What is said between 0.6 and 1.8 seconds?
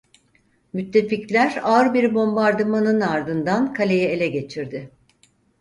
Müttefikler